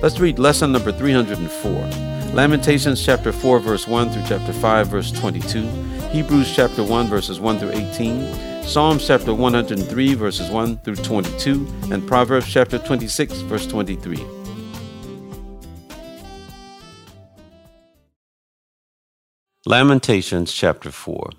[0.00, 1.72] Let's read lesson number 304.
[2.32, 5.66] Lamentations chapter 4 verse 1 through chapter 5 verse 22,
[6.10, 12.06] Hebrews chapter 1 verses 1 through 18, Psalms chapter 103 verses 1 through 22, and
[12.06, 14.24] Proverbs chapter 26 verse 23.
[19.66, 21.30] Lamentations chapter 4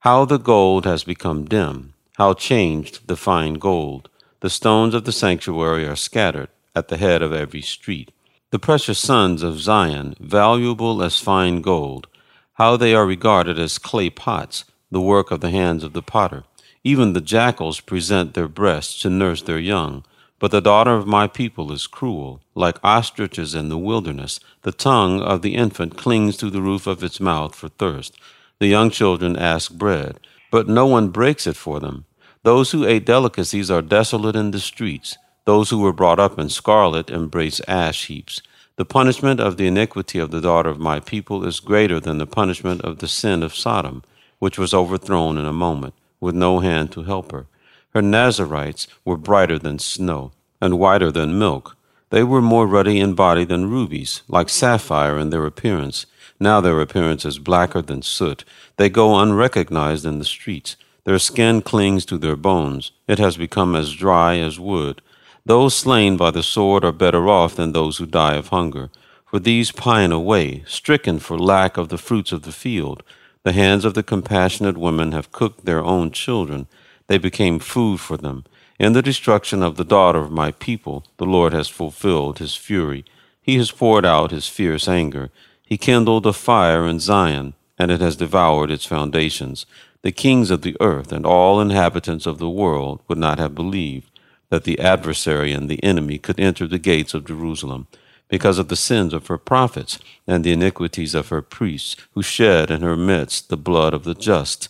[0.00, 4.08] How the gold has become dim, how changed the fine gold.
[4.40, 8.12] The stones of the sanctuary are scattered at the head of every street.
[8.52, 12.06] The precious sons of Zion, valuable as fine gold,
[12.54, 16.44] how they are regarded as clay pots, the work of the hands of the potter.
[16.84, 20.04] Even the jackals present their breasts to nurse their young.
[20.38, 24.38] But the daughter of my people is cruel, like ostriches in the wilderness.
[24.62, 28.16] The tongue of the infant clings to the roof of its mouth for thirst.
[28.60, 30.20] The young children ask bread,
[30.52, 32.04] but no one breaks it for them.
[32.42, 35.18] Those who ate delicacies are desolate in the streets.
[35.46, 38.42] Those who were brought up in scarlet embrace ash heaps.
[38.74, 42.26] The punishment of the iniquity of the daughter of my people is greater than the
[42.26, 44.02] punishment of the sin of Sodom,
[44.40, 47.46] which was overthrown in a moment, with no hand to help her.
[47.94, 51.76] Her Nazirites were brighter than snow, and whiter than milk.
[52.10, 56.06] They were more ruddy in body than rubies, like sapphire in their appearance.
[56.40, 58.44] Now their appearance is blacker than soot.
[58.78, 60.76] They go unrecognized in the streets.
[61.04, 62.90] Their skin clings to their bones.
[63.06, 65.02] It has become as dry as wood.
[65.46, 68.90] Those slain by the sword are better off than those who die of hunger,
[69.24, 73.04] for these pine away, stricken for lack of the fruits of the field.
[73.44, 76.66] The hands of the compassionate women have cooked their own children.
[77.06, 78.42] They became food for them.
[78.80, 83.04] In the destruction of the daughter of my people, the Lord has fulfilled his fury.
[83.40, 85.30] He has poured out his fierce anger.
[85.62, 89.64] He kindled a fire in Zion, and it has devoured its foundations.
[90.02, 94.10] The kings of the earth and all inhabitants of the world would not have believed
[94.50, 97.86] that the adversary and the enemy could enter the gates of Jerusalem
[98.28, 102.70] because of the sins of her prophets and the iniquities of her priests, who shed
[102.70, 104.68] in her midst the blood of the just.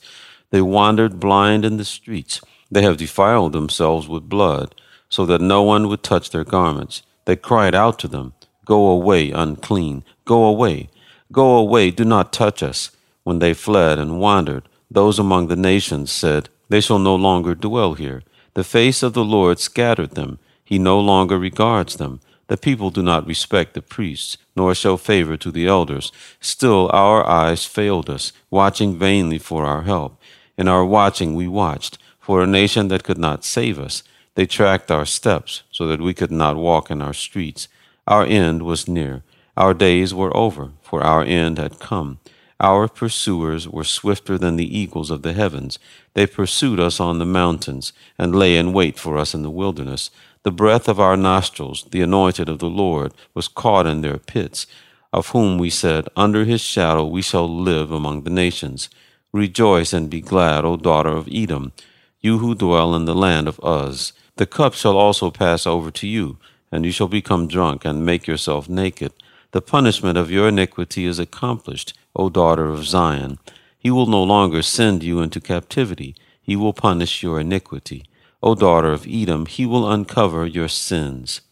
[0.51, 2.41] They wandered blind in the streets.
[2.71, 4.75] They have defiled themselves with blood,
[5.09, 7.03] so that no one would touch their garments.
[7.25, 10.91] They cried out to them, Go away, unclean, go away,
[11.31, 12.91] go away, do not touch us.
[13.23, 17.95] When they fled and wandered, those among the nations said, They shall no longer dwell
[17.95, 18.23] here.
[18.57, 20.39] The face of the Lord scattered them.
[20.65, 22.21] He no longer regards them.
[22.47, 26.11] The people do not respect the priests, nor show favor to the elders.
[26.41, 30.19] Still our eyes failed us, watching vainly for our help.
[30.57, 34.03] In our watching we watched, for a nation that could not save us.
[34.37, 37.69] They tracked our steps, so that we could not walk in our streets.
[38.07, 39.23] Our end was near.
[39.55, 42.21] Our days were over, for our end had come.
[42.61, 45.79] Our pursuers were swifter than the eagles of the heavens.
[46.15, 50.11] They pursued us on the mountains, and lay in wait for us in the wilderness.
[50.43, 54.67] The breath of our nostrils, the anointed of the Lord, was caught in their pits,
[55.13, 58.89] of whom we said, Under his shadow we shall live among the nations.
[59.33, 61.73] Rejoice and be glad, O daughter of Edom,
[62.21, 64.15] you who dwell in the land of Uz.
[64.37, 66.39] The cup shall also pass over to you,
[66.73, 69.13] and you shall become drunk and make yourself naked.
[69.53, 73.39] The punishment of your iniquity is accomplished O daughter of Zion.
[73.79, 76.17] He will no longer send you into captivity.
[76.41, 78.07] He will punish your iniquity.
[78.43, 81.43] O daughter of Edom, he will uncover your sins.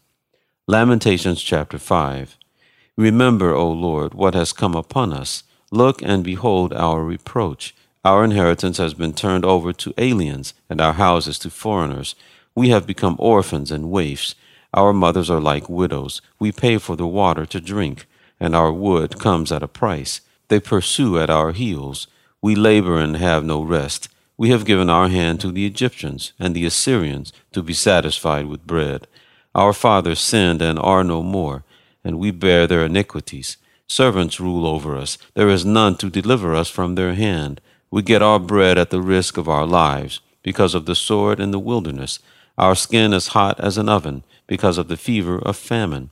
[0.67, 2.39] Lamentations chapter 5.
[2.97, 5.43] Remember, O Lord, what has come upon us.
[5.71, 7.75] Look and behold our reproach.
[8.05, 12.15] Our inheritance has been turned over to aliens, and our houses to foreigners.
[12.55, 14.35] We have become orphans and waifs.
[14.73, 16.23] Our mothers are like widows.
[16.39, 18.07] We pay for the water to drink,
[18.41, 20.21] and our wood comes at a price.
[20.55, 22.07] They pursue at our heels.
[22.41, 24.09] We labor and have no rest.
[24.37, 28.65] We have given our hand to the Egyptians and the Assyrians to be satisfied with
[28.65, 29.09] bread.
[29.53, 31.65] Our fathers sinned and are no more,
[32.05, 33.57] and we bear their iniquities.
[33.89, 35.19] Servants rule over us.
[35.35, 37.61] There is none to deliver us from their hand.
[37.91, 41.51] We get our bread at the risk of our lives, because of the sword in
[41.51, 42.21] the wilderness.
[42.57, 46.11] Our skin is hot as an oven, because of the fever of famine.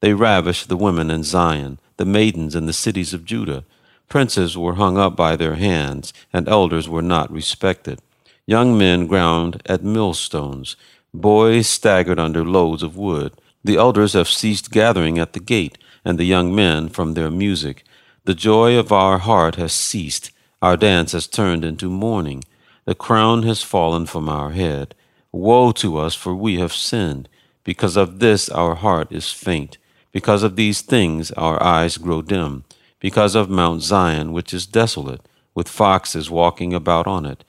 [0.00, 3.64] They ravish the women in Zion the maidens in the cities of Judah.
[4.12, 7.98] Princes were hung up by their hands, and elders were not respected.
[8.44, 10.76] Young men ground at millstones.
[11.14, 13.32] Boys staggered under loads of wood.
[13.64, 17.84] The elders have ceased gathering at the gate, and the young men from their music.
[18.26, 20.30] The joy of our heart has ceased,
[20.60, 22.44] our dance has turned into mourning.
[22.84, 24.94] The crown has fallen from our head.
[25.32, 27.30] Woe to us, for we have sinned.
[27.64, 29.78] Because of this our heart is faint.
[30.12, 32.64] Because of these things our eyes grow dim.
[33.02, 37.42] Because of Mount Zion, which is desolate, with foxes walking about on it.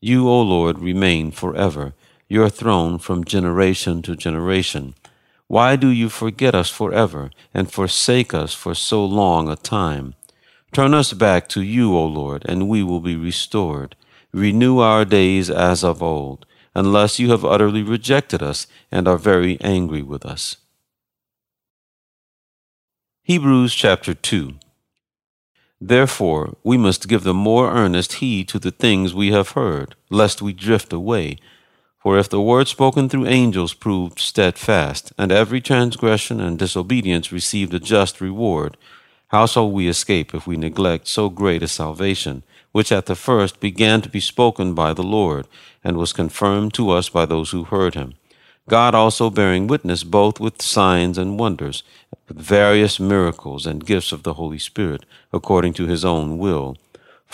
[0.00, 1.92] You, O Lord, remain forever,
[2.26, 4.94] your throne from generation to generation.
[5.46, 10.14] Why do you forget us forever, and forsake us for so long a time?
[10.72, 13.96] Turn us back to you, O Lord, and we will be restored.
[14.32, 19.60] Renew our days as of old, unless you have utterly rejected us and are very
[19.60, 20.56] angry with us.
[23.22, 24.54] Hebrews chapter 2
[25.80, 30.40] Therefore, we must give the more earnest heed to the things we have heard, lest
[30.40, 31.36] we drift away.
[31.98, 37.74] For if the word spoken through angels proved steadfast, and every transgression and disobedience received
[37.74, 38.76] a just reward,
[39.28, 43.58] how shall we escape if we neglect so great a salvation, which at the first
[43.58, 45.48] began to be spoken by the Lord,
[45.82, 48.14] and was confirmed to us by those who heard him?
[48.68, 51.82] God also bearing witness both with signs and wonders,
[52.28, 56.76] with various miracles and gifts of the Holy Spirit, according to his own will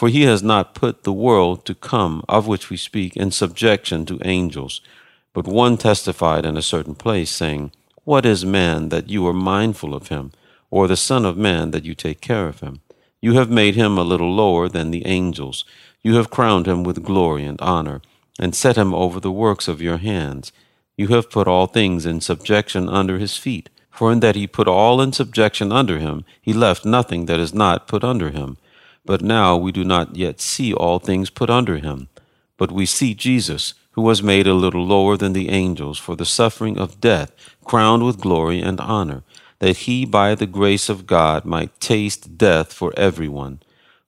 [0.00, 4.06] for he has not put the world to come, of which we speak, in subjection
[4.06, 4.80] to angels.
[5.34, 7.72] But one testified in a certain place, saying,
[8.04, 10.32] What is man that you are mindful of him,
[10.70, 12.80] or the Son of Man that you take care of him?
[13.20, 15.66] You have made him a little lower than the angels.
[16.00, 18.00] You have crowned him with glory and honor,
[18.38, 20.50] and set him over the works of your hands.
[21.00, 23.70] You have put all things in subjection under his feet.
[23.90, 27.54] For in that he put all in subjection under him, he left nothing that is
[27.54, 28.58] not put under him.
[29.06, 32.08] But now we do not yet see all things put under him.
[32.58, 36.26] But we see Jesus, who was made a little lower than the angels for the
[36.26, 37.32] suffering of death,
[37.64, 39.22] crowned with glory and honor,
[39.60, 43.60] that he by the grace of God might taste death for everyone.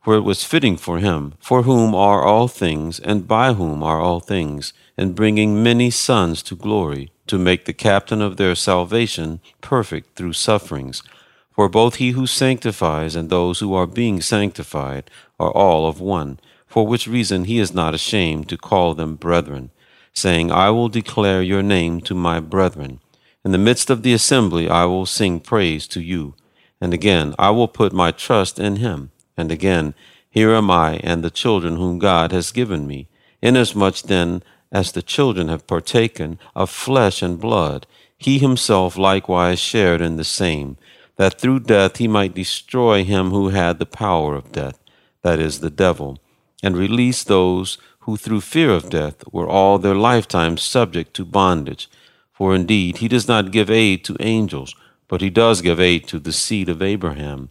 [0.02, 4.00] For it was fitting for him, for whom are all things, and by whom are
[4.00, 9.40] all things, and bringing many sons to glory, to make the captain of their salvation
[9.60, 11.04] perfect through sufferings.
[11.52, 15.08] For both he who sanctifies and those who are being sanctified
[15.38, 19.70] are all of one, for which reason he is not ashamed to call them brethren,
[20.12, 22.98] saying, I will declare your name to my brethren.
[23.44, 26.34] In the midst of the assembly I will sing praise to you.
[26.80, 29.11] And again, I will put my trust in him.
[29.36, 29.94] And again,
[30.30, 33.08] here am I and the children whom God has given me.
[33.42, 37.86] Inasmuch then as the children have partaken of flesh and blood,
[38.16, 40.76] he himself likewise shared in the same
[41.16, 44.78] that through death he might destroy him who had the power of death,
[45.22, 46.18] that is, the devil,
[46.62, 51.88] and release those who through fear of death were all their lifetime subject to bondage.
[52.32, 54.74] For indeed he does not give aid to angels,
[55.06, 57.50] but he does give aid to the seed of Abraham.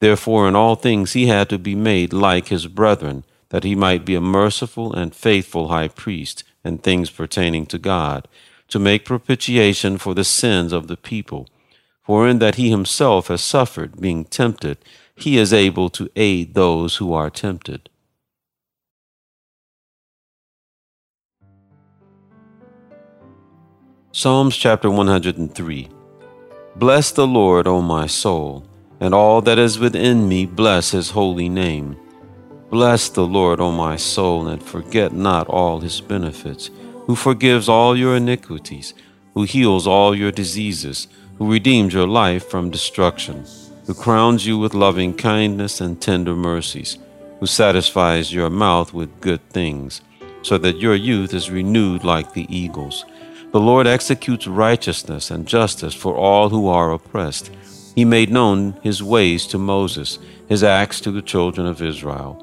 [0.00, 4.04] Therefore in all things he had to be made like his brethren, that he might
[4.04, 8.28] be a merciful and faithful high priest in things pertaining to God,
[8.68, 11.48] to make propitiation for the sins of the people.
[12.02, 14.78] For in that he himself has suffered being tempted,
[15.14, 17.88] he is able to aid those who are tempted.
[24.12, 25.88] Psalms chapter 103
[26.76, 28.66] Bless the Lord, O my soul,
[29.00, 31.96] and all that is within me, bless his holy name.
[32.70, 36.70] Bless the Lord, O my soul, and forget not all his benefits,
[37.06, 38.94] who forgives all your iniquities,
[39.34, 43.44] who heals all your diseases who redeemed your life from destruction,
[43.86, 46.98] who crowns you with loving kindness and tender mercies,
[47.40, 50.00] who satisfies your mouth with good things,
[50.42, 53.04] so that your youth is renewed like the eagles.
[53.52, 57.50] The Lord executes righteousness and justice for all who are oppressed.
[57.96, 62.40] He made known his ways to Moses, his acts to the children of Israel.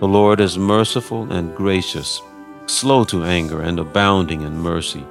[0.00, 2.20] The Lord is merciful and gracious,
[2.66, 5.06] slow to anger and abounding in mercy.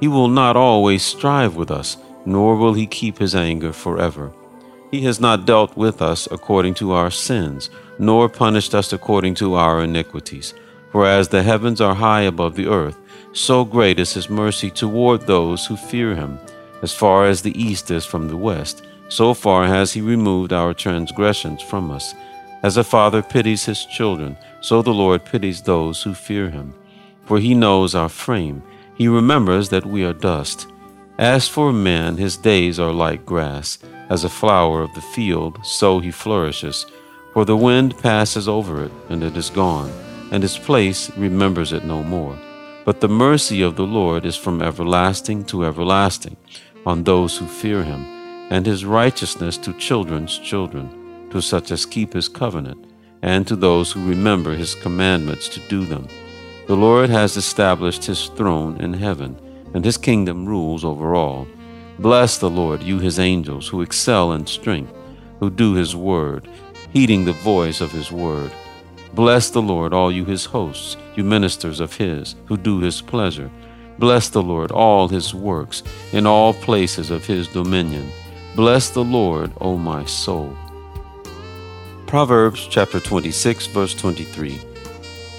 [0.00, 1.96] He will not always strive with us
[2.28, 4.30] nor will he keep his anger forever.
[4.90, 9.54] He has not dealt with us according to our sins, nor punished us according to
[9.54, 10.52] our iniquities.
[10.92, 12.98] For as the heavens are high above the earth,
[13.32, 16.38] so great is his mercy toward those who fear him.
[16.82, 20.74] As far as the east is from the west, so far has he removed our
[20.74, 22.14] transgressions from us.
[22.62, 26.74] As a father pities his children, so the Lord pities those who fear him.
[27.24, 28.62] For he knows our frame,
[28.96, 30.66] he remembers that we are dust.
[31.18, 35.98] As for man, his days are like grass, as a flower of the field, so
[36.00, 36.86] he flourishes.
[37.32, 39.92] For the wind passes over it, and it is gone,
[40.32, 42.36] and its place remembers it no more.
[42.84, 46.36] But the mercy of the Lord is from everlasting to everlasting
[46.86, 48.06] on those who fear him,
[48.50, 52.86] and his righteousness to children's children, to such as keep his covenant,
[53.22, 56.08] and to those who remember his commandments to do them.
[56.66, 59.38] The Lord has established his throne in heaven,
[59.74, 61.46] and his kingdom rules over all.
[61.98, 64.92] Bless the Lord, you his angels, who excel in strength,
[65.40, 66.48] who do his word,
[66.92, 68.52] heeding the voice of his word.
[69.14, 73.50] Bless the Lord, all you his hosts, you ministers of his, who do his pleasure.
[73.98, 78.12] Bless the Lord, all his works, in all places of his dominion.
[78.54, 80.56] Bless the Lord, O my soul.
[82.06, 84.58] Proverbs chapter 26, verse 23.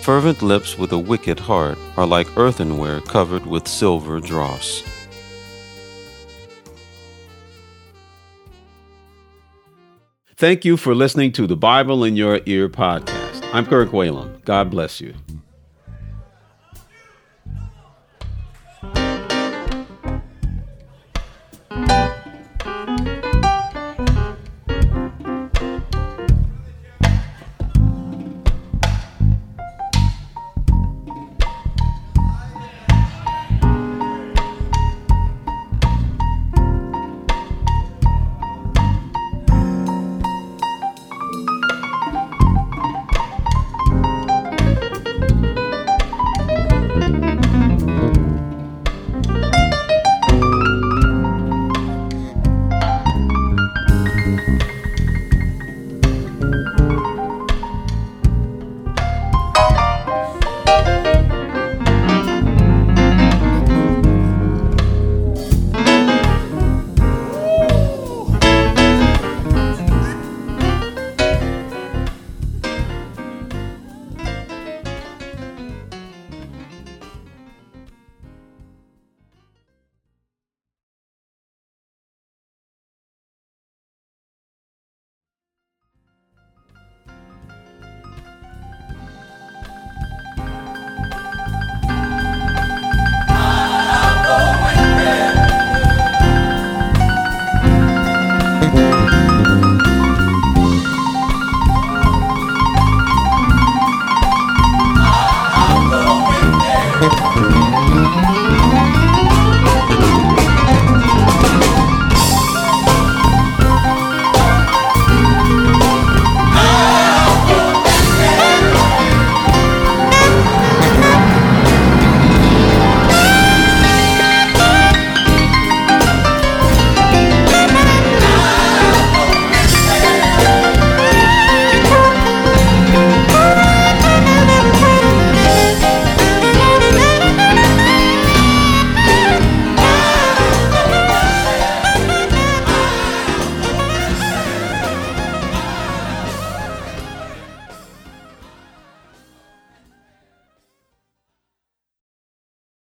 [0.02, 4.84] Fervent lips with a wicked heart are like earthenware covered with silver dross.
[10.38, 13.44] Thank you for listening to the Bible in Your Ear podcast.
[13.54, 14.42] I'm Kirk Whalum.
[14.46, 15.14] God bless you.